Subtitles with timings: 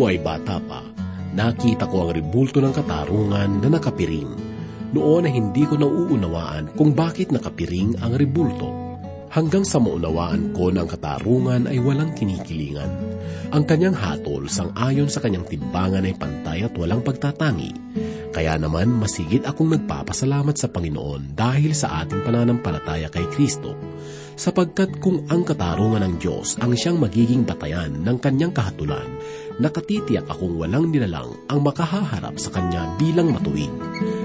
[0.00, 0.80] ako ay bata pa,
[1.36, 4.32] nakita ko ang rebulto ng katarungan na nakapiring.
[4.96, 8.96] Noon ay hindi ko nauunawaan kung bakit nakapiring ang rebulto.
[9.28, 12.88] Hanggang sa maunawaan ko na ang katarungan ay walang kinikilingan.
[13.52, 17.76] Ang kanyang hatol sang ayon sa kanyang timbangan ay pantay at walang pagtatangi.
[18.32, 23.76] Kaya naman masigit akong nagpapasalamat sa Panginoon dahil sa ating pananampalataya kay Kristo
[24.40, 29.04] sapagkat kung ang katarungan ng Diyos ang siyang magiging batayan ng kanyang kahatulan,
[29.60, 33.68] nakatitiyak akong walang nilalang ang makahaharap sa kanya bilang matuwid,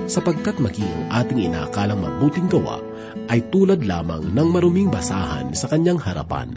[0.05, 2.81] sapagkat maging ating inakalang mabuting gawa
[3.29, 6.53] ay tulad lamang ng maruming basahan sa kanyang harapan.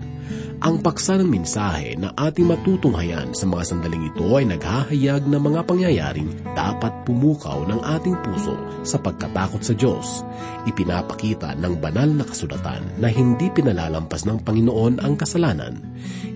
[0.58, 5.60] Ang paksa ng mensahe na ating matutunghayan sa mga sandaling ito ay naghahayag ng mga
[5.62, 10.26] pangyayaring dapat pumukaw ng ating puso sa pagkatakot sa Diyos.
[10.66, 15.78] Ipinapakita ng banal na kasulatan na hindi pinalalampas ng Panginoon ang kasalanan.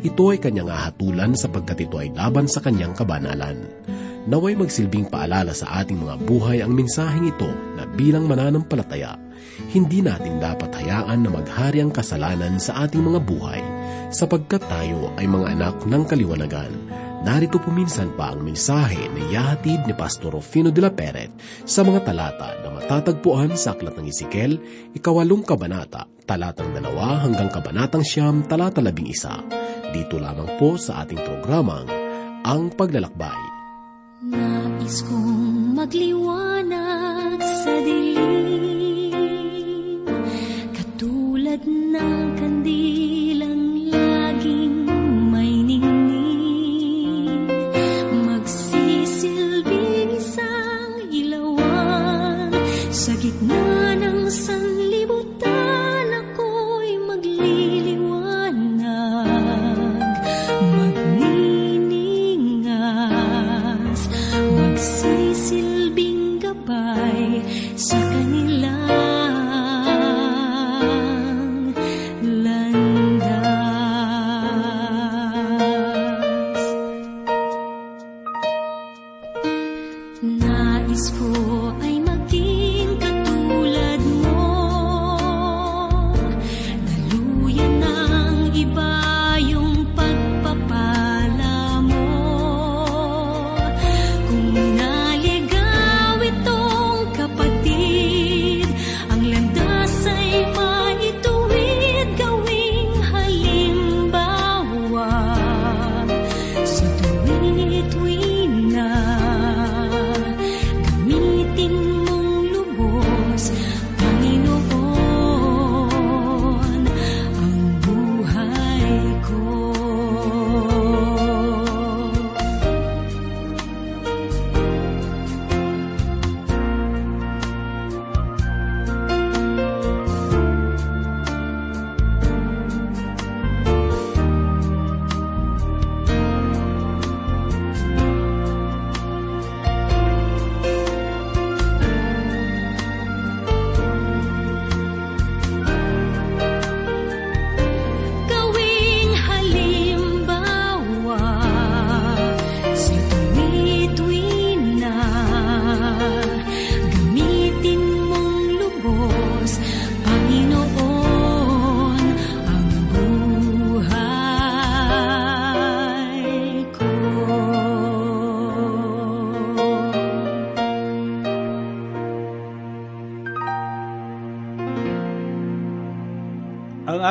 [0.06, 3.58] Ito ay kanyang ahatulan sapagkat ito ay laban sa kanyang kabanalan.
[4.22, 9.18] Naway magsilbing paalala sa ating mga buhay ang mensaheng ito na bilang mananampalataya,
[9.74, 13.58] hindi natin dapat hayaan na maghari ang kasalanan sa ating mga buhay
[14.14, 16.72] sapagkat tayo ay mga anak ng kaliwanagan.
[17.22, 21.30] Narito puminsan pa ang mensahe na yahatid ni Pastor Rufino de la Peret
[21.66, 24.58] sa mga talata na matatagpuan sa Aklat ng Isikel,
[24.94, 29.38] ikawalong kabanata, talatang dalawa hanggang kabanatang siyam, talata labing isa.
[29.94, 31.86] Dito lamang po sa ating programang,
[32.42, 33.51] Ang Paglalakbay.
[34.32, 39.20] Nais kong magliwanag sa dilim.
[40.72, 43.21] Katulad ng kandilang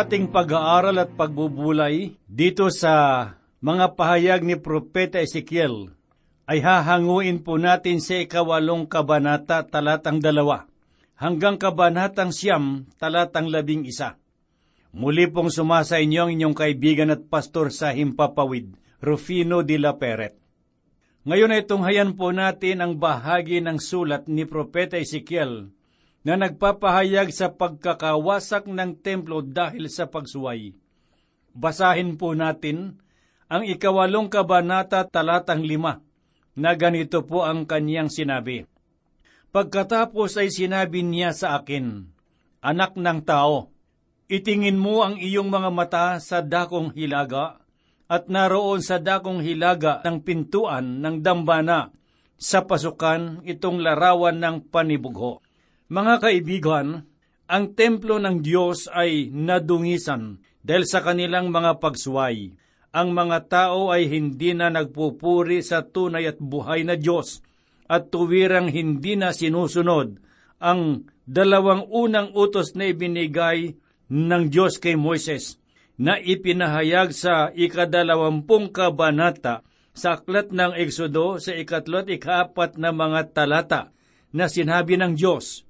[0.02, 3.26] ating pag-aaral at pagbubulay dito sa
[3.62, 5.94] mga pahayag ni Propeta Ezekiel
[6.50, 10.66] ay hahanguin po natin sa ikawalong kabanata talatang dalawa
[11.22, 14.18] hanggang kabanatang siyam talatang labing isa.
[14.90, 18.74] Muli pong sumasa inyo ang inyong kaibigan at pastor sa Himpapawid,
[19.06, 20.34] Rufino de la Peret.
[21.30, 25.70] Ngayon ay tunghayan po natin ang bahagi ng sulat ni Propeta Ezekiel
[26.22, 30.78] na nagpapahayag sa pagkakawasak ng templo dahil sa pagsuway.
[31.52, 33.02] Basahin po natin
[33.52, 36.00] ang ikawalong kabanata talatang lima
[36.56, 38.64] na ganito po ang kanyang sinabi.
[39.52, 42.08] Pagkatapos ay sinabi niya sa akin,
[42.62, 43.74] Anak ng tao,
[44.30, 47.60] itingin mo ang iyong mga mata sa dakong hilaga
[48.06, 51.92] at naroon sa dakong hilaga ng pintuan ng dambana
[52.38, 55.42] sa pasukan itong larawan ng panibugho.
[55.92, 57.04] Mga kaibigan,
[57.52, 62.56] ang templo ng Diyos ay nadungisan dahil sa kanilang mga pagsuway.
[62.96, 67.44] ang mga tao ay hindi na nagpupuri sa tunay at buhay na Diyos
[67.92, 70.20] at tuwirang hindi na sinusunod
[70.60, 73.76] ang dalawang unang utos na ibinigay
[74.12, 75.60] ng Diyos kay Moises
[75.96, 83.36] na ipinahayag sa ikadalawampung kabanata sa aklat ng Eksodo sa ikatlo at ikaapat na mga
[83.36, 83.92] talata
[84.32, 85.68] na sinabi ng Diyos,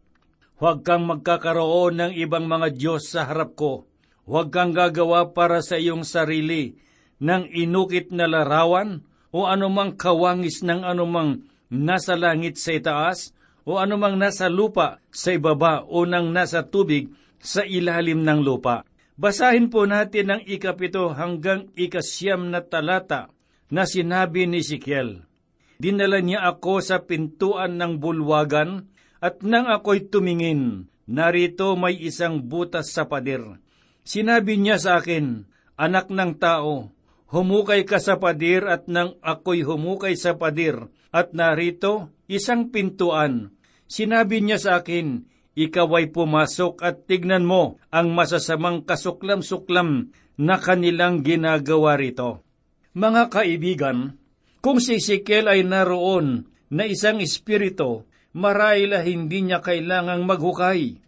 [0.61, 3.89] Huwag kang magkakaroon ng ibang mga Diyos sa harap ko.
[4.29, 6.77] Huwag kang gagawa para sa iyong sarili
[7.17, 9.01] ng inukit na larawan
[9.33, 13.33] o anumang kawangis ng anumang nasa langit sa itaas
[13.65, 17.09] o anumang nasa lupa sa ibaba o nang nasa tubig
[17.41, 18.85] sa ilalim ng lupa.
[19.17, 23.33] Basahin po natin ang ikapito hanggang ikasyam na talata
[23.73, 25.25] na sinabi ni Sikiel.
[25.81, 28.90] Dinala niya ako sa pintuan ng bulwagan
[29.21, 33.61] at nang ako'y tumingin, narito may isang butas sa pader.
[34.01, 35.45] Sinabi niya sa akin,
[35.77, 36.89] Anak ng tao,
[37.29, 43.53] humukay ka sa padir at nang ako'y humukay sa padir at narito isang pintuan.
[43.85, 51.21] Sinabi niya sa akin, ikaw ay pumasok at tignan mo ang masasamang kasuklam-suklam na kanilang
[51.21, 52.41] ginagawa rito.
[52.95, 54.17] Mga kaibigan,
[54.63, 60.99] kung si Ezekiel ay naroon na isang espiritu, marahil hindi niya kailangang maghukay.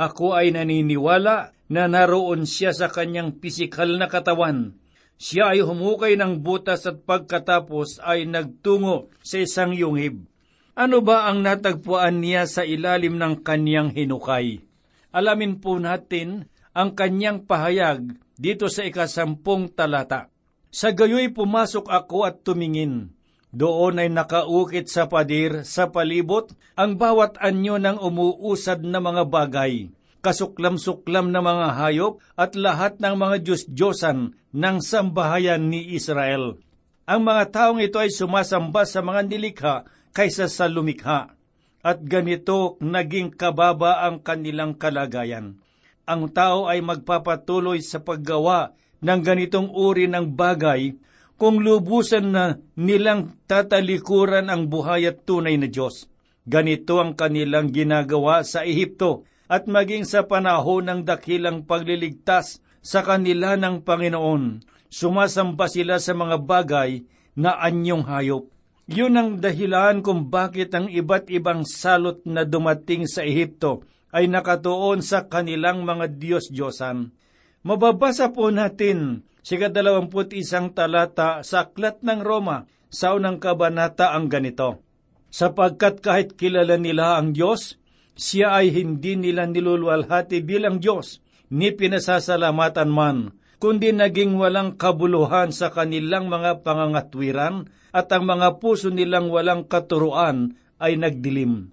[0.00, 4.74] Ako ay naniniwala na naroon siya sa kanyang pisikal na katawan.
[5.20, 10.24] Siya ay humukay ng butas at pagkatapos ay nagtungo sa isang yungib.
[10.72, 14.64] Ano ba ang natagpuan niya sa ilalim ng kanyang hinukay?
[15.12, 20.32] Alamin po natin ang kanyang pahayag dito sa ikasampung talata.
[20.72, 23.12] Sa gayoy pumasok ako at tumingin.
[23.50, 29.90] Doon ay nakaukit sa padir sa palibot ang bawat anyo ng umuusad na mga bagay,
[30.22, 36.62] kasuklam-suklam na mga hayop at lahat ng mga Diyos-Diyosan ng sambahayan ni Israel.
[37.10, 39.74] Ang mga taong ito ay sumasamba sa mga nilikha
[40.14, 41.34] kaysa sa lumikha.
[41.82, 45.58] At ganito naging kababa ang kanilang kalagayan.
[46.06, 50.94] Ang tao ay magpapatuloy sa paggawa ng ganitong uri ng bagay
[51.40, 56.04] kung lubusan na nilang tatalikuran ang buhay at tunay na Diyos.
[56.44, 63.56] Ganito ang kanilang ginagawa sa Ehipto at maging sa panahon ng dakilang pagliligtas sa kanila
[63.56, 64.68] ng Panginoon.
[64.92, 67.08] Sumasamba sila sa mga bagay
[67.40, 68.44] na anyong hayop.
[68.90, 75.00] Yun ang dahilan kung bakit ang iba't ibang salot na dumating sa Ehipto ay nakatuon
[75.00, 77.16] sa kanilang mga Diyos-Diyosan.
[77.64, 84.26] Mababasa po natin si kadalawamput isang talata sa Aklat ng Roma sa unang kabanata ang
[84.26, 84.82] ganito.
[85.30, 87.78] Sapagkat kahit kilala nila ang Diyos,
[88.18, 95.70] siya ay hindi nila niluluwalhati bilang Diyos, ni pinasasalamatan man, kundi naging walang kabuluhan sa
[95.70, 101.70] kanilang mga pangangatwiran at ang mga puso nilang walang katuruan ay nagdilim.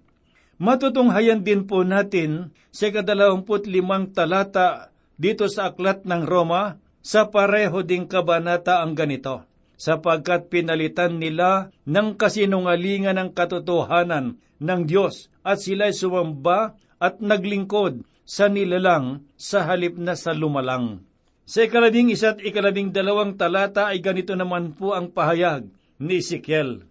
[0.58, 7.88] Matutunghayan din po natin sa kadalawamput limang talata dito sa Aklat ng Roma sa pareho
[7.88, 9.48] ding kabanata ang ganito,
[9.80, 18.52] sapagkat pinalitan nila ng kasinungalingan ng katotohanan ng Diyos at sila'y sumamba at naglingkod sa
[18.52, 21.00] nilalang sa halip na sa lumalang.
[21.48, 25.64] Sa ikalabing isa't ikalabing dalawang talata ay ganito naman po ang pahayag
[26.04, 26.84] ni Ezekiel.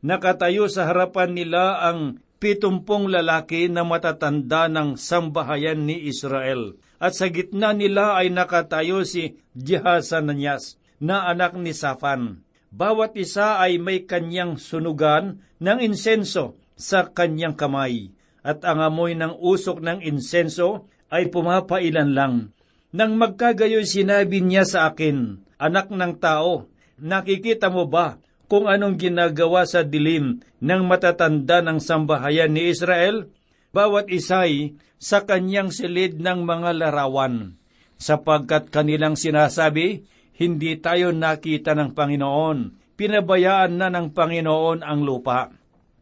[0.00, 6.78] Nakatayo sa harapan nila ang pitumpong lalaki na matatanda ng sambahayan ni Israel.
[6.98, 12.42] At sa gitna nila ay nakatayo si Jehasananyas na anak ni Safan.
[12.74, 18.14] Bawat isa ay may kanyang sunugan ng insenso sa kanyang kamay.
[18.42, 22.34] At ang amoy ng usok ng insenso ay pumapailan lang.
[22.94, 26.70] Nang magkagayoy sinabi niya sa akin, Anak ng tao,
[27.02, 28.16] nakikita mo ba
[28.48, 33.28] kung anong ginagawa sa dilim ng matatanda ng sambahayan ni Israel,
[33.76, 37.60] bawat isa'y sa kanyang silid ng mga larawan,
[38.00, 40.08] sapagkat kanilang sinasabi,
[40.40, 42.58] hindi tayo nakita ng Panginoon,
[42.96, 45.52] pinabayaan na ng Panginoon ang lupa.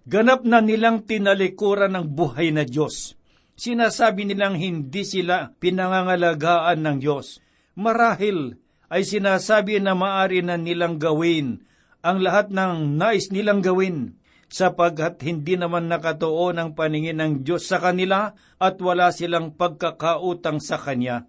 [0.07, 3.19] Ganap na nilang tinalikuran ng buhay na Diyos.
[3.59, 7.43] Sinasabi nilang hindi sila pinangangalagaan ng Diyos.
[7.75, 8.55] Marahil
[8.87, 11.67] ay sinasabi na maari na nilang gawin
[12.07, 14.15] ang lahat ng nais nilang gawin,
[14.47, 18.31] sapagkat hindi naman nakatuon ang paningin ng Diyos sa kanila
[18.63, 21.27] at wala silang pagkakautang sa Kanya.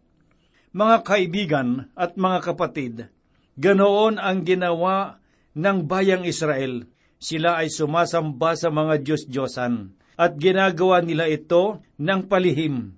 [0.78, 3.10] Mga kaibigan at mga kapatid,
[3.58, 5.18] ganoon ang ginawa
[5.58, 6.86] ng bayang Israel.
[7.18, 12.94] Sila ay sumasamba sa mga Diyos-Diyosan at ginagawa nila ito ng palihim.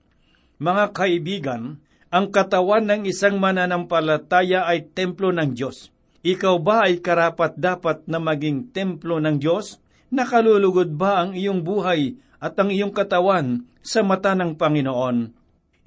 [0.60, 1.80] Mga kaibigan,
[2.12, 8.20] ang katawan ng isang mananampalataya ay templo ng Diyos Ikaw ba ay karapat dapat na
[8.20, 9.80] maging templo ng Diyos?
[10.12, 15.32] Nakalulugod ba ang iyong buhay at ang iyong katawan sa mata ng Panginoon?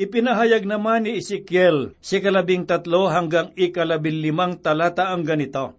[0.00, 5.76] Ipinahayag naman ni Ezekiel si kalabing tatlo hanggang ikalabing limang talata ang ganito.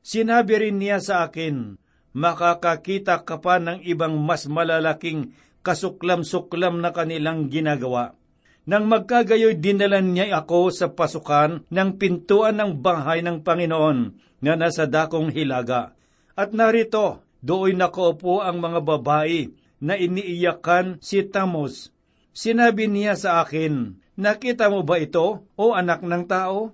[0.00, 1.76] Sinabi rin niya sa akin,
[2.16, 8.16] makakakita ka pa ng ibang mas malalaking kasuklam-suklam na kanilang ginagawa.
[8.64, 13.98] Nang magkagayoy dinalan niya ako sa pasukan ng pintuan ng bahay ng Panginoon
[14.40, 15.92] na nasa dakong hilaga.
[16.32, 19.52] At narito, doon nakaupo ang mga babae
[19.84, 21.92] na iniiyakan si Tamos.
[22.32, 26.70] Sinabi niya sa akin, Nakita mo ba ito, o anak ng tao?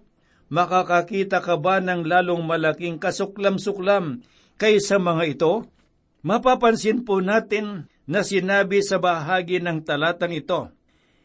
[0.53, 4.21] Makakakita ka ba ng lalong malaking kasuklam-suklam
[4.61, 5.53] kaysa mga ito?
[6.21, 10.69] Mapapansin po natin na sinabi sa bahagi ng talatang ito,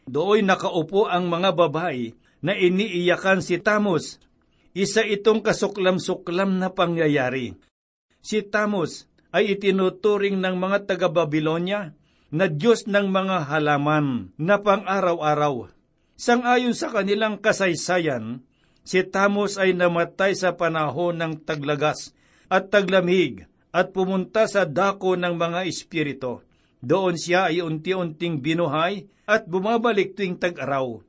[0.06, 4.22] Doon nakaupo ang mga babae na iniiyakan si Tamos.
[4.70, 7.58] Isa itong kasuklam-suklam na pangyayari.
[8.22, 11.90] Si Tamos ay itinuturing ng mga taga-Babilonya
[12.30, 15.74] na Diyos ng mga halaman na pang-araw-araw.
[16.14, 18.46] Sangayon sa kanilang kasaysayan,
[18.86, 22.14] si Tamos ay namatay sa panahon ng taglagas
[22.46, 26.46] at taglamig at pumunta sa dako ng mga espirito.
[26.78, 31.02] Doon siya ay unti-unting binuhay at bumabalik tuwing tag-araw.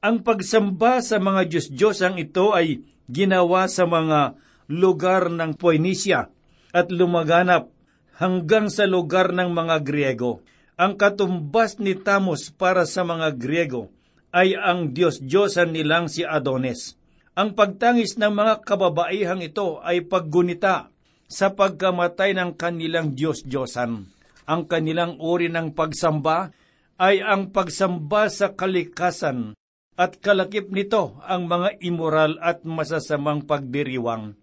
[0.00, 4.38] Ang pagsamba sa mga Diyos-Diyosang ito ay ginawa sa mga
[4.70, 6.30] lugar ng Poenisya
[6.70, 7.74] at lumaganap
[8.16, 10.40] hanggang sa lugar ng mga Griego.
[10.78, 13.90] Ang katumbas ni Tamos para sa mga Griego
[14.34, 16.98] ay ang Diyos-Diyosan nilang si Adonis.
[17.34, 20.90] Ang pagtangis ng mga kababaihang ito ay paggunita
[21.26, 24.06] sa pagkamatay ng kanilang Diyos-Diyosan.
[24.44, 26.50] Ang kanilang uri ng pagsamba
[26.98, 29.58] ay ang pagsamba sa kalikasan
[29.94, 34.34] at kalakip nito ang mga immoral at masasamang pagdiriwang.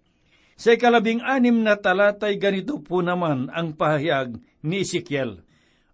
[0.56, 5.42] Sa ikalabing anim na talatay ganito po naman ang pahayag ni Ezekiel.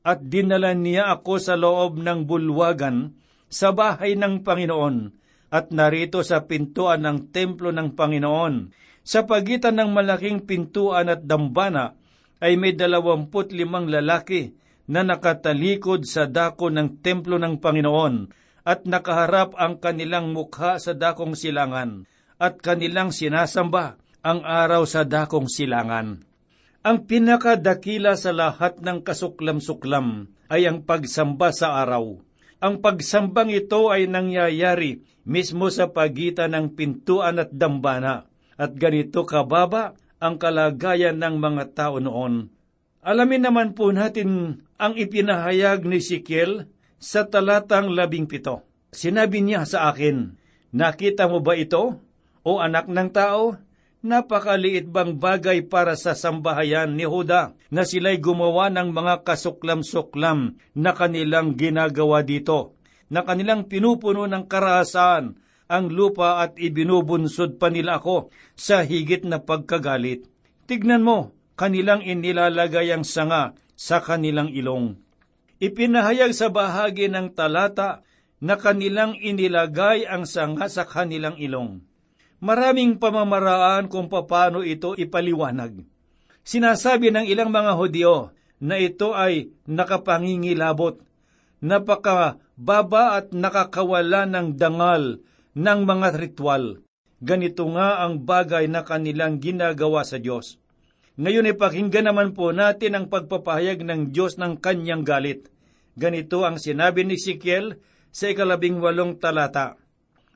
[0.08, 3.16] At dinala niya ako sa loob ng bulwagan
[3.52, 5.12] sa bahay ng Panginoon
[5.52, 8.72] at narito sa pintuan ng templo ng Panginoon.
[9.08, 11.96] Sa pagitan ng malaking pintuan at dambana
[12.44, 14.52] ay may dalawamput limang lalaki
[14.88, 18.32] na nakatalikod sa dako ng templo ng Panginoon
[18.67, 22.08] at nakaharap ang kanilang mukha sa dakong silangan
[22.39, 26.24] at kanilang sinasamba ang araw sa dakong silangan.
[26.88, 32.24] Ang pinakadakila sa lahat ng kasuklam-suklam ay ang pagsamba sa araw.
[32.63, 39.94] Ang pagsambang ito ay nangyayari mismo sa pagitan ng pintuan at dambana, at ganito kababa
[40.17, 42.50] ang kalagayan ng mga tao noon.
[43.06, 46.69] Alamin naman po natin ang ipinahayag ni Sikiel
[47.01, 48.65] sa talatang labing pito.
[48.93, 50.38] Sinabi niya sa akin,
[50.74, 51.98] Nakita mo ba ito,
[52.46, 53.57] o anak ng tao?
[54.05, 60.91] Napakaliit bang bagay para sa sambahayan ni Huda na sila'y gumawa ng mga kasuklam-suklam na
[60.93, 62.77] kanilang ginagawa dito,
[63.10, 69.43] na kanilang pinupuno ng karahasan ang lupa at ibinubunsod pa nila ako sa higit na
[69.43, 70.24] pagkagalit.
[70.69, 74.98] Tignan mo, kanilang inilalagay ang sanga sa kanilang ilong.
[75.62, 78.01] Ipinahayag sa bahagi ng talata
[78.41, 81.81] na kanilang inilagay ang sanga sa kanilang ilong.
[82.41, 85.81] Maraming pamamaraan kung paano ito ipaliwanag.
[86.46, 91.01] Sinasabi ng ilang mga Hudyo na ito ay nakapangingilabot,
[91.62, 95.22] napakababa at nakakawala ng dangal
[95.57, 96.86] ng mga ritual.
[97.17, 100.62] Ganito nga ang bagay na kanilang ginagawa sa Diyos.
[101.18, 105.50] Ngayon ipakinggan naman po natin ang pagpapahayag ng Diyos ng kanyang galit.
[105.98, 107.82] Ganito ang sinabi ni Sikiel
[108.14, 109.82] sa ikalabing walong talata.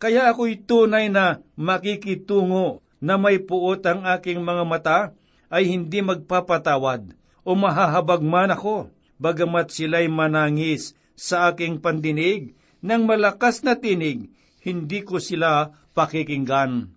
[0.01, 4.99] Kaya ako'y tunay na makikitungo na may puot ang aking mga mata
[5.53, 7.13] ay hindi magpapatawad
[7.45, 8.89] o mahahabag man ako,
[9.21, 14.33] bagamat sila'y manangis sa aking pandinig ng malakas na tinig,
[14.65, 16.89] hindi ko sila pakikinggan.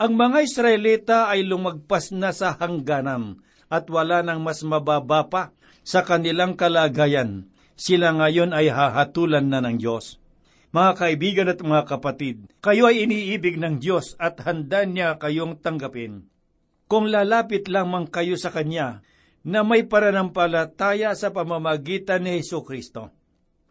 [0.00, 5.52] Ang mga Israelita ay lumagpas na sa hangganan at wala nang mas mababa pa
[5.84, 7.52] sa kanilang kalagayan.
[7.76, 10.16] Sila ngayon ay hahatulan na ng Diyos.
[10.72, 16.32] Mga kaibigan at mga kapatid, kayo ay iniibig ng Diyos at handa niya kayong tanggapin.
[16.88, 19.04] Kung lalapit lamang kayo sa Kanya
[19.44, 23.12] na may pananampalataya sa pamamagitan ni Heso Kristo.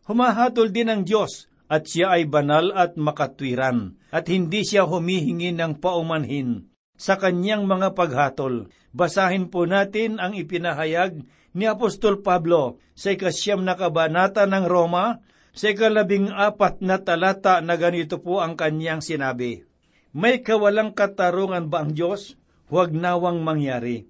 [0.06, 5.78] Humahatol din ang Diyos at siya ay banal at makatwiran at hindi siya humihingi ng
[5.78, 8.74] paumanhin sa kanyang mga paghatol.
[8.92, 11.24] Basahin po natin ang ipinahayag
[11.54, 15.22] ni Apostol Pablo sa ikasyam na kabanata ng Roma
[15.54, 19.64] sa ikalabing apat na talata na ganito po ang kanyang sinabi.
[20.10, 22.34] May kawalang katarungan ba ang Diyos?
[22.70, 24.10] Huwag nawang mangyari.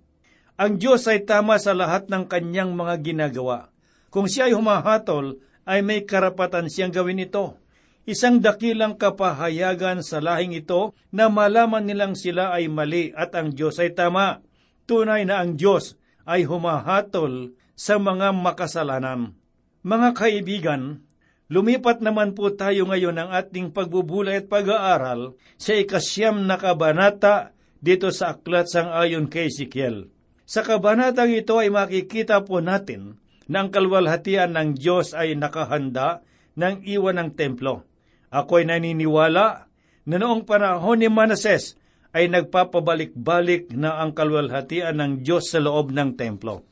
[0.59, 3.71] Ang Diyos ay tama sa lahat ng kanyang mga ginagawa.
[4.11, 5.39] Kung siya ay humahatol,
[5.69, 7.61] ay may karapatan siyang gawin ito.
[8.09, 13.77] Isang dakilang kapahayagan sa lahing ito na malaman nilang sila ay mali at ang Diyos
[13.77, 14.41] ay tama.
[14.89, 15.93] Tunay na ang Diyos
[16.25, 19.37] ay humahatol sa mga makasalanan.
[19.85, 21.05] Mga kaibigan,
[21.53, 28.09] lumipat naman po tayo ngayon ng ating pagbubulay at pag-aaral sa ikasyam na kabanata dito
[28.09, 30.09] sa aklat sang ayon kay Ezekiel.
[30.49, 36.21] Sa kabanatang ito ay makikita po natin na ang kalwalhatian ng Diyos ay nakahanda
[36.53, 37.81] ng iwan ng templo.
[38.29, 39.65] Ako ay naniniwala
[40.05, 41.73] na noong panahon ni Manases
[42.13, 46.65] ay nagpapabalik-balik na ang kalwalhatian ng Diyos sa loob ng templo.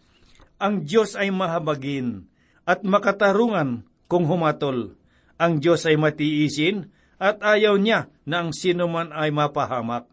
[0.57, 2.25] Ang Diyos ay mahabagin
[2.65, 4.97] at makatarungan kung humatol.
[5.37, 6.89] Ang Diyos ay matiisin
[7.21, 10.09] at ayaw niya na ang sino ay mapahamak.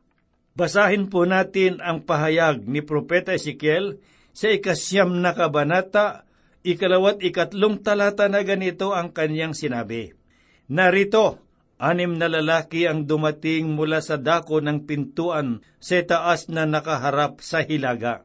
[0.55, 3.99] Basahin po natin ang pahayag ni Propeta Ezekiel
[4.31, 6.29] sa ikasyam na kabanata,
[6.65, 10.17] ikalawat ikatlong talata na ganito ang kanyang sinabi.
[10.73, 11.45] Narito,
[11.77, 17.61] anim na lalaki ang dumating mula sa dako ng pintuan sa taas na nakaharap sa
[17.61, 18.25] hilaga.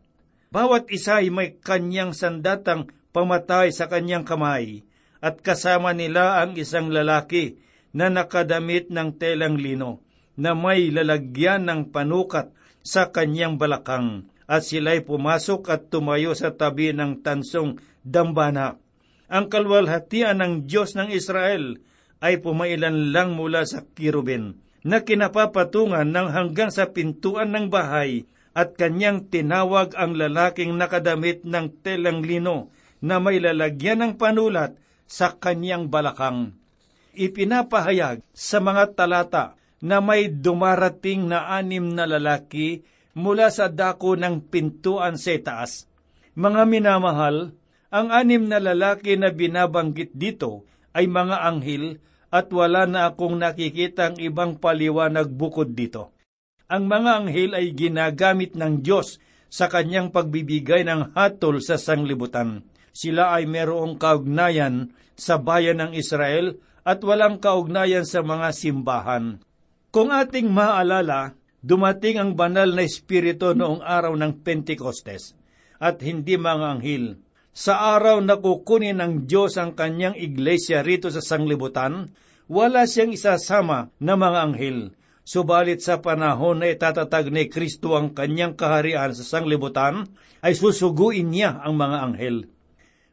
[0.49, 4.87] Bawat isa ay may kanyang sandatang pamatay sa kanyang kamay,
[5.19, 7.59] at kasama nila ang isang lalaki
[7.91, 10.01] na nakadamit ng telang lino,
[10.39, 16.95] na may lalagyan ng panukat sa kanyang balakang, at sila'y pumasok at tumayo sa tabi
[16.95, 17.77] ng tansong
[18.09, 18.81] dambana.
[19.29, 21.77] Ang kalwalhatian ng Diyos ng Israel
[22.19, 28.25] ay pumailan lang mula sa kirubin, na kinapapatungan ng hanggang sa pintuan ng bahay,
[28.57, 34.75] at kanyang tinawag ang lalaking nakadamit ng telang lino na may lalagyan ng panulat
[35.07, 36.57] sa kanyang balakang.
[37.15, 39.45] Ipinapahayag sa mga talata
[39.79, 42.83] na may dumarating na anim na lalaki
[43.15, 45.87] mula sa dako ng pintuan sa taas.
[46.35, 47.55] Mga minamahal,
[47.89, 51.97] ang anim na lalaki na binabanggit dito ay mga anghel
[52.29, 56.13] at wala na akong nakikitang ibang paliwanag bukod dito.
[56.69, 59.17] Ang mga anghel ay ginagamit ng Diyos
[59.49, 62.61] sa kanyang pagbibigay ng hatol sa sanglibutan.
[62.93, 69.41] Sila ay merong kaugnayan sa bayan ng Israel at walang kaugnayan sa mga simbahan.
[69.89, 71.33] Kung ating maalala,
[71.65, 75.33] dumating ang banal na espiritu noong araw ng Pentekostes
[75.81, 77.17] at hindi mga anghel.
[77.55, 82.13] Sa araw na kukunin ng Diyos ang kanyang iglesia rito sa sanglibutan,
[82.49, 84.79] wala siyang isasama na mga anghel.
[85.25, 90.09] Subalit sa panahon na itatatag ni Kristo ang kanyang kaharian sa sanglibutan,
[90.41, 92.49] ay susuguin niya ang mga anghel.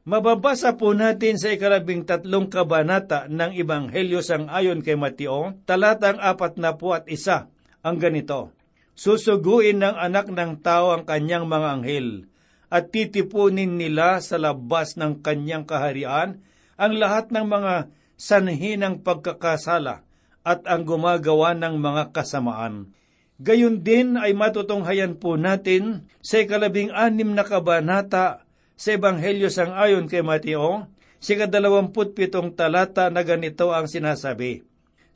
[0.06, 6.62] Mababasa po natin sa ikalabing tatlong kabanata ng Ebanghelyo sang ayon kay Mateo, talatang apat
[6.62, 7.50] na po at isa,
[7.82, 8.54] ang ganito.
[8.96, 12.30] Susuguin ng anak ng tao ang kanyang mga anghel,
[12.66, 16.42] at titipunin nila sa labas ng kanyang kaharian
[16.74, 17.74] ang lahat ng mga
[18.18, 20.02] sanhi ng pagkakasala
[20.46, 22.94] at ang gumagawa ng mga kasamaan.
[23.36, 30.08] Gayon din ay matutunghayan po natin sa ikalabing anim na kabanata sa Ebanghelyo sang ayon
[30.08, 30.88] kay Mateo,
[31.20, 34.64] si kadalawamput pitong talata na ganito ang sinasabi,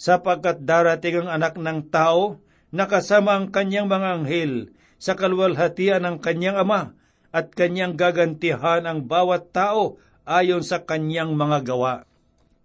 [0.01, 2.41] sapagkat darating ang anak ng tao,
[2.73, 4.53] nakasama ang kanyang mga anghel,
[5.01, 6.93] sa kalwalhatian ng kanyang ama,
[7.31, 11.95] at kanyang gagantihan ang bawat tao ayon sa kanyang mga gawa.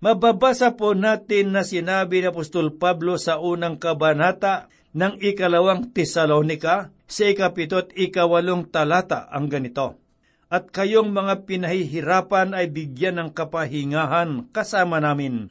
[0.01, 7.23] Mababasa po natin na sinabi ni Apostol Pablo sa unang kabanata ng ikalawang Tesalonika sa
[7.25, 10.06] ikapitot ikawalong talata ang ganito
[10.49, 15.49] at kayong mga pinahihirapan ay bigyan ng kapahingahan kasama namin.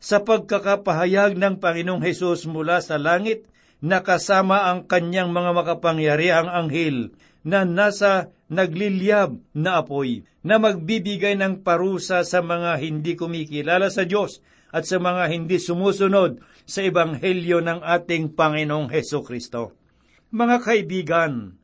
[0.00, 3.44] Sa pagkakapahayag ng Panginoong Hesus mula sa langit,
[3.84, 7.12] nakasama ang kanyang mga makapangyarihang anghel
[7.46, 14.40] na nasa nagliliyab na apoy na magbibigay ng parusa sa mga hindi kumikilala sa Diyos
[14.70, 19.74] at sa mga hindi sumusunod sa ebanghelyo ng ating Panginoong Heso Kristo.
[20.30, 21.60] Mga kaibigan,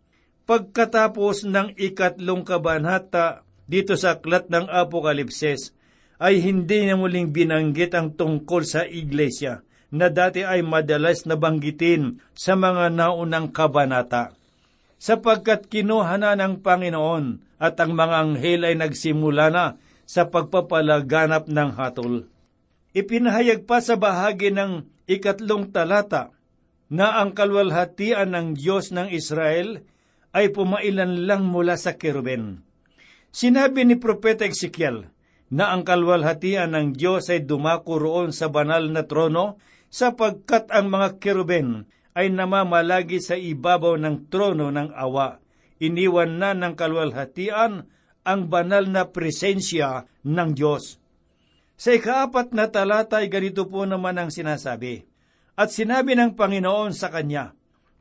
[0.47, 5.75] Pagkatapos ng ikatlong kabanata dito sa aklat ng Apokalipses,
[6.23, 12.55] ay hindi na muling binanggit ang tungkol sa iglesia na dati ay madalas nabanggitin sa
[12.55, 14.39] mga naunang kabanata.
[14.97, 19.65] Sapagkat kinuha na ng Panginoon at ang mga anghel ay nagsimula na
[20.09, 22.31] sa pagpapalaganap ng hatol.
[22.97, 26.33] Ipinahayag pa sa bahagi ng ikatlong talata
[26.89, 29.85] na ang kalwalhatian ng Diyos ng Israel
[30.33, 32.63] ay pumailan lang mula sa keruben.
[33.35, 35.13] Sinabi ni Propeta Ezekiel
[35.53, 39.61] na ang kalwalhatian ng Diyos ay dumako roon sa banal na trono
[39.93, 41.85] sapagkat ang mga keruben
[42.17, 45.37] ay namamalagi sa ibabaw ng trono ng awa.
[45.77, 47.85] Iniwan na ng kalwalhatian
[48.25, 50.97] ang banal na presensya ng Diyos.
[51.77, 55.05] Sa ikaapat na talata ay ganito po naman ang sinasabi.
[55.53, 57.53] At sinabi ng Panginoon sa kanya,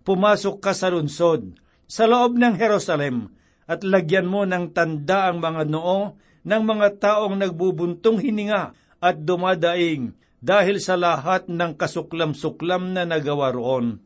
[0.08, 3.36] Pumasok ka sa lunsod, sa loob ng Jerusalem,
[3.68, 10.14] at lagyan mo ng tanda ang mga noo ng mga taong nagbubuntong hininga at dumadaing
[10.44, 14.02] dahil sa lahat ng kasuklam-suklam na nagawa roon.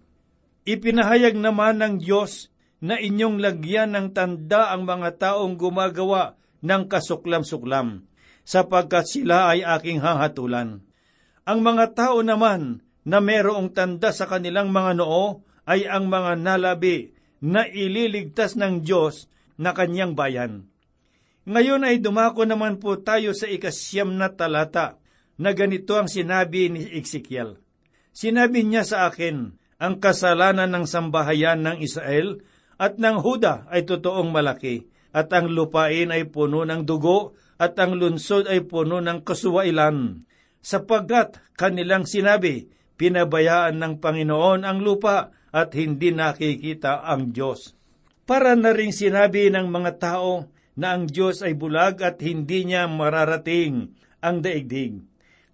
[0.67, 8.07] Ipinahayag naman ng Diyos na inyong lagyan ng tanda ang mga taong gumagawa ng kasuklam-suklam,
[8.43, 10.83] sapagkat sila ay aking hahatulan.
[11.47, 17.15] Ang mga tao naman na merong tanda sa kanilang mga noo ay ang mga nalabi
[17.39, 20.67] na ililigtas ng Diyos na kanyang bayan.
[21.49, 24.98] Ngayon ay dumako naman po tayo sa ikasyam na talata
[25.39, 27.58] na ganito ang sinabi ni Ezekiel.
[28.12, 32.43] Sinabi niya sa akin, ang kasalanan ng sambahayan ng Israel
[32.75, 37.95] at ng Huda ay totoong malaki, at ang lupain ay puno ng dugo, at ang
[37.95, 40.28] lunsod ay puno ng kasuwailan.
[40.60, 42.67] Sapagkat kanilang sinabi,
[42.99, 47.73] pinabayaan ng Panginoon ang lupa at hindi nakikita ang Diyos.
[48.28, 52.86] Para na rin sinabi ng mga tao na ang Diyos ay bulag at hindi niya
[52.86, 55.08] mararating ang daigdig.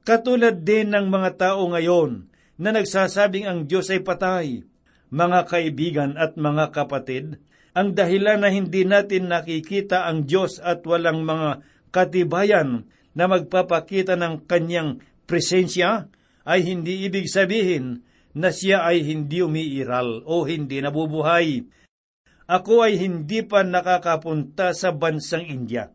[0.05, 2.29] Katulad din ng mga tao ngayon
[2.61, 4.61] na nagsasabing ang Diyos ay patay.
[5.09, 7.41] Mga kaibigan at mga kapatid,
[7.73, 12.85] ang dahilan na hindi natin nakikita ang Diyos at walang mga katibayan
[13.17, 16.05] na magpapakita ng kanyang presensya
[16.45, 18.05] ay hindi ibig sabihin
[18.37, 21.65] na siya ay hindi umiiral o hindi nabubuhay.
[22.45, 25.89] Ako ay hindi pa nakakapunta sa bansang India.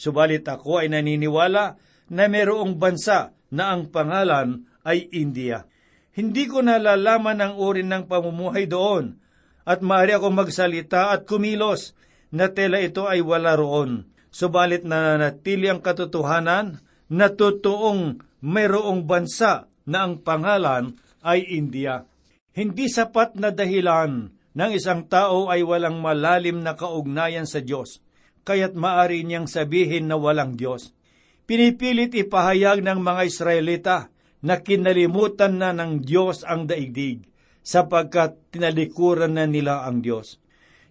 [0.00, 1.76] Subalit ako ay naniniwala
[2.08, 5.66] na mayroong bansa na ang pangalan ay India.
[6.10, 9.18] Hindi ko nalalaman ang uri ng pamumuhay doon
[9.62, 11.94] at maaari ako magsalita at kumilos
[12.34, 14.10] na tela ito ay wala roon.
[14.30, 22.06] Subalit nananatili ang katotohanan na totoong mayroong bansa na ang pangalan ay India.
[22.54, 28.02] Hindi sapat na dahilan ng isang tao ay walang malalim na kaugnayan sa Diyos,
[28.42, 30.90] kaya't maari niyang sabihin na walang Diyos.
[31.50, 33.96] Pinipilit ipahayag ng mga Israelita
[34.38, 37.26] na kinalimutan na ng Diyos ang daigdig,
[37.66, 40.38] sapagkat tinalikuran na nila ang Diyos.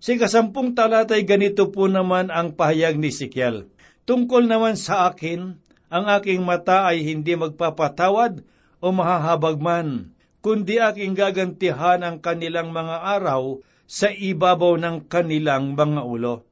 [0.04, 3.72] Sa kasampung talatay ganito po naman ang pahayag ni Sikiel.
[4.04, 5.56] Tungkol naman sa akin,
[5.88, 8.44] ang aking mata ay hindi magpapatawad
[8.84, 10.12] o mahahabag man,
[10.44, 16.49] kundi aking gagantihan ang kanilang mga araw sa ibabaw ng kanilang mga ulo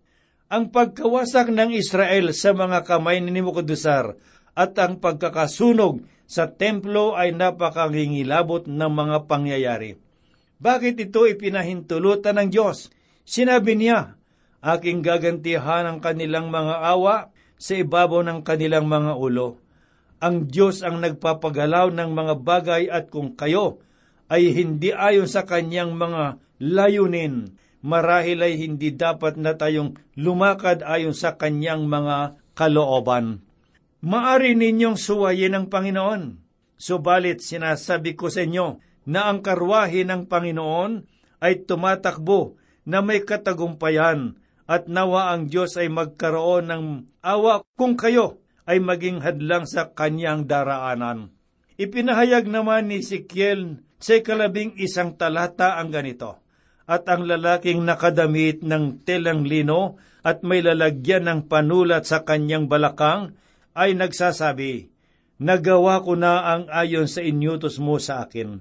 [0.48, 4.16] ang pagkawasak ng Israel sa mga kamay ni Nebuchadnezzar
[4.56, 10.00] at ang pagkakasunog sa templo ay napakangingilabot ng mga pangyayari.
[10.58, 12.90] Bakit ito ipinahintulutan ng Diyos?
[13.28, 14.18] Sinabi niya,
[14.64, 17.30] aking gagantihan ang kanilang mga awa
[17.60, 19.60] sa ibabaw ng kanilang mga ulo.
[20.18, 23.84] Ang Diyos ang nagpapagalaw ng mga bagay at kung kayo
[24.32, 27.54] ay hindi ayon sa kanyang mga layunin,
[27.88, 33.48] marahil ay hindi dapat na tayong lumakad ayon sa kanyang mga kalooban.
[34.04, 36.44] Maari ninyong suwayin ang Panginoon.
[36.76, 41.08] Subalit sinasabi ko sa inyo na ang karwahe ng Panginoon
[41.40, 44.36] ay tumatakbo na may katagumpayan
[44.68, 46.84] at nawa ang Diyos ay magkaroon ng
[47.24, 51.32] awa kung kayo ay maging hadlang sa kanyang daraanan.
[51.80, 56.44] Ipinahayag naman ni Sikiel sa ikalabing isang talata ang ganito,
[56.88, 63.36] at ang lalaking nakadamit ng telang lino at may lalagyan ng panulat sa kanyang balakang
[63.76, 64.90] ay nagsasabi,
[65.38, 68.58] Nagawa ko na ang ayon sa inyutos mo sa akin.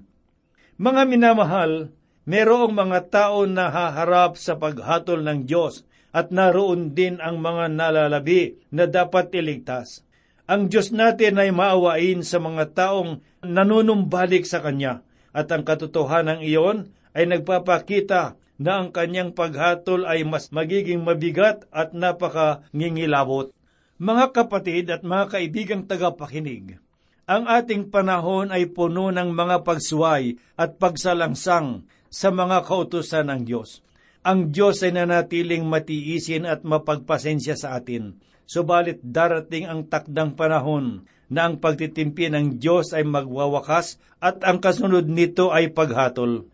[0.76, 1.88] Mga minamahal,
[2.28, 8.60] merong mga tao na haharap sa paghatol ng Diyos at naroon din ang mga nalalabi
[8.68, 10.04] na dapat iligtas.
[10.44, 15.00] Ang Diyos natin ay maawain sa mga taong nanunumbalik sa Kanya
[15.32, 21.96] at ang katotohanan iyon ay nagpapakita na ang kanyang paghatol ay mas magiging mabigat at
[21.96, 23.56] napakangingilabot.
[23.96, 26.76] Mga kapatid at mga kaibigang tagapakinig,
[27.24, 33.80] ang ating panahon ay puno ng mga pagsuway at pagsalangsang sa mga kautusan ng Diyos.
[34.22, 38.20] Ang Diyos ay nanatiling matiisin at mapagpasensya sa atin.
[38.46, 45.10] Subalit darating ang takdang panahon na ang pagtitimpi ng Diyos ay magwawakas at ang kasunod
[45.10, 46.46] nito ay paghatol.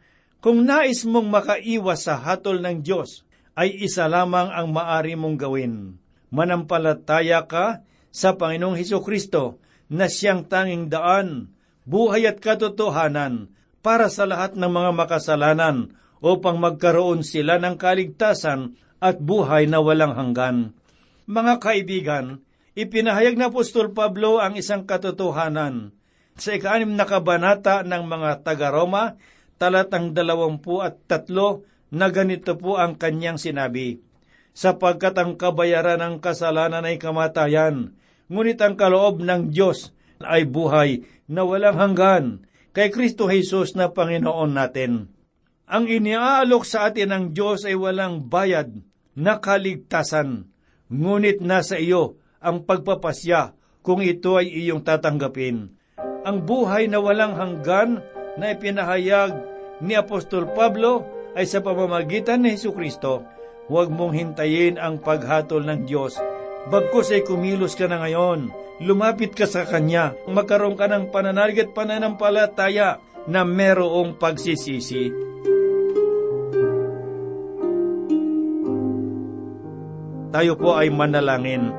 [0.42, 3.22] Kung nais mong makaiwas sa hatol ng Diyos,
[3.54, 6.02] ay isa lamang ang maari mong gawin.
[6.34, 11.54] Manampalataya ka sa Panginoong Heso Kristo na siyang tanging daan,
[11.86, 13.54] buhay at katotohanan
[13.86, 20.18] para sa lahat ng mga makasalanan upang magkaroon sila ng kaligtasan at buhay na walang
[20.18, 20.74] hanggan.
[21.30, 22.26] Mga kaibigan,
[22.74, 25.94] ipinahayag na Apostol Pablo ang isang katotohanan.
[26.34, 29.14] Sa ikaanim na kabanata ng mga taga-Roma,
[29.62, 34.00] talatang dalawampu at tatlo, na ganito po ang kanyang sinabi,
[34.56, 37.94] Sapagkat ang kabayaran ng kasalanan ay kamatayan,
[38.32, 42.24] ngunit ang kaloob ng Diyos ay buhay na walang hanggan
[42.72, 45.12] kay Kristo Jesus na Panginoon natin.
[45.68, 48.72] Ang iniaalok sa atin ng Diyos ay walang bayad
[49.16, 50.48] na kaligtasan,
[50.88, 55.76] ngunit nasa iyo ang pagpapasya kung ito ay iyong tatanggapin.
[56.24, 58.04] Ang buhay na walang hanggan
[58.36, 59.51] na ipinahayag
[59.82, 61.02] ni Apostol Pablo
[61.34, 63.26] ay sa pamamagitan ni Heso Kristo.
[63.66, 66.18] Huwag mong hintayin ang paghatol ng Diyos.
[66.70, 68.54] Bagkus ay kumilos ka na ngayon.
[68.82, 70.14] Lumapit ka sa Kanya.
[70.30, 75.10] Magkaroon ka ng pananalig at pananampalataya na merong pagsisisi.
[80.32, 81.70] Tayo po ay manalangin.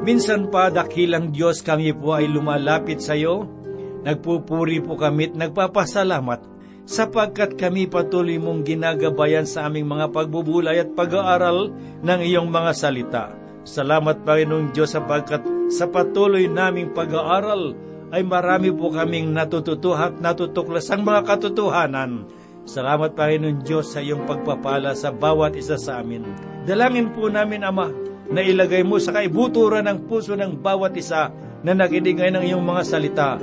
[0.00, 3.59] Minsan pa dakilang Diyos kami po ay lumalapit sa iyo.
[4.00, 6.40] Nagpupuri po kami at nagpapasalamat
[6.88, 13.24] sapagkat kami patuloy mong ginagabayan sa aming mga pagbubulay at pag-aaral ng iyong mga salita.
[13.62, 17.76] Salamat Panginoong Diyos sapagkat sa patuloy naming pag-aaral
[18.10, 22.26] ay marami po kaming natututuhat natutuklas ang mga katotohanan.
[22.64, 26.26] Salamat Panginoon Diyos sa iyong pagpapala sa bawat isa sa amin.
[26.64, 27.92] Dalangin po namin Ama
[28.32, 32.82] na ilagay mo sa kaibuturan ng puso ng bawat isa na nakinig ng iyong mga
[32.82, 33.38] salita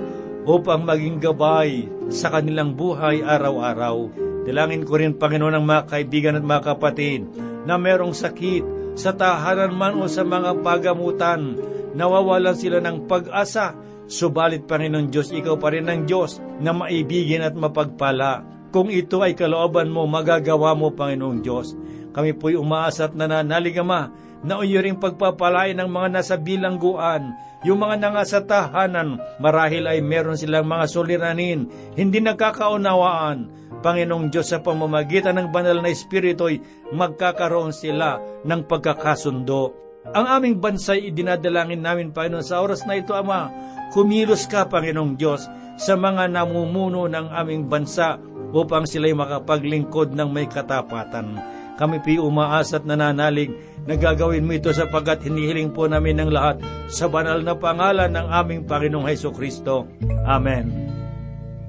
[0.47, 4.07] upang maging gabay sa kanilang buhay araw-araw.
[4.47, 7.27] Dalangin ko rin, Panginoon, ang mga kaibigan at mga kapatid
[7.67, 11.59] na merong sakit sa tahanan man o sa mga pagamutan,
[11.91, 13.75] nawawalan sila ng pag-asa.
[14.07, 18.47] Subalit, Panginoon Diyos, ikaw pa rin ang Diyos na maibigin at mapagpala.
[18.71, 21.75] Kung ito ay kalooban mo, magagawa mo, Panginoong Diyos.
[22.15, 24.07] Kami po'y umaasa at nananalig, Ama,
[24.47, 27.35] na iyo ring pagpapalain ng mga nasa bilangguan,
[27.67, 31.67] yung mga nanga sa tahanan, marahil ay meron silang mga suliranin,
[31.99, 33.51] hindi nagkakaunawaan.
[33.83, 36.63] Panginoong Diyos sa pamamagitan ng banal na Espiritu ay
[36.95, 39.75] magkakaroon sila ng pagkakasundo.
[40.15, 43.51] Ang aming bansa ay idinadalangin namin, Panginoon, sa oras na ito, Ama,
[43.91, 45.43] kumilos ka, Panginoong Diyos,
[45.75, 48.15] sa mga namumuno ng aming bansa
[48.55, 51.35] upang sila'y makapaglingkod ng may katapatan.
[51.77, 53.53] Kami pi umaas at nananalig
[53.85, 56.57] na gagawin mo ito sapagkat hinihiling po namin ng lahat
[56.89, 59.85] sa banal na pangalan ng aming Panginoong Heso Kristo.
[60.25, 60.73] Amen.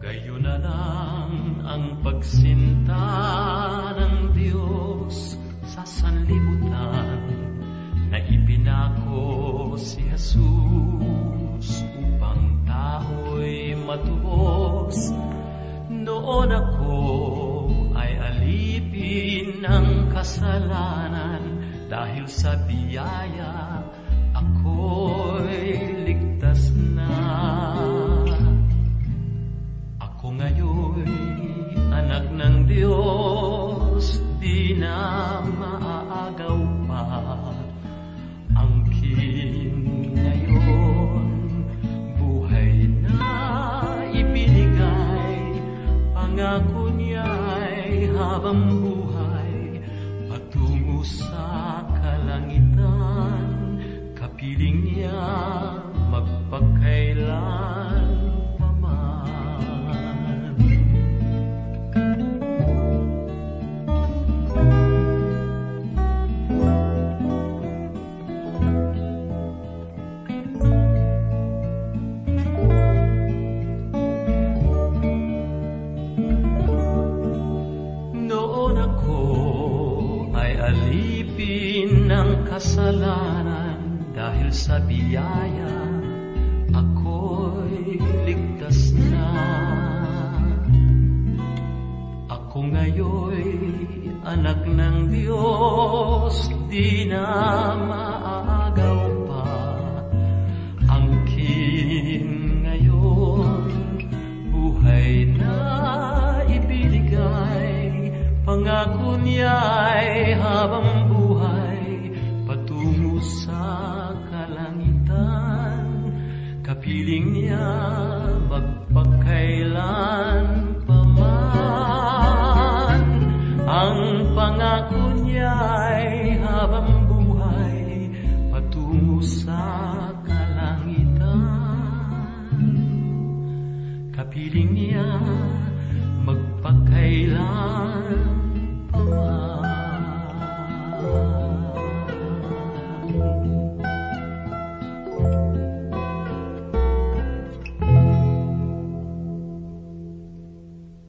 [0.00, 3.04] Kayo na lang ang pagsinta
[4.00, 5.36] ng Diyos
[5.68, 7.20] sa sanlibutan
[8.08, 15.12] na ipinako si Jesus upang tao'y matubos.
[15.92, 16.77] Noon ako
[19.08, 21.40] alipin ng kasalanan
[21.88, 23.80] dahil sa biyaya
[24.36, 27.08] ako'y ligtas na.
[29.96, 31.08] Ako ngayon
[31.88, 35.40] anak ng Diyos, di na
[94.28, 97.24] anak ng Diyos, di na
[97.80, 98.27] maagaw